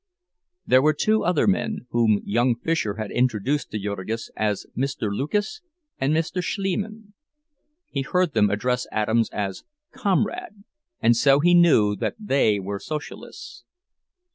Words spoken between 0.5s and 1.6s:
There were two other